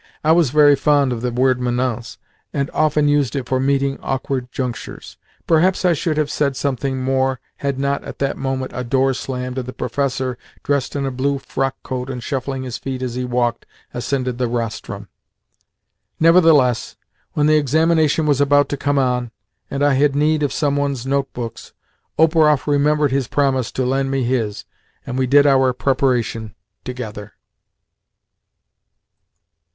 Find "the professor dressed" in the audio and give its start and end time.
9.67-10.95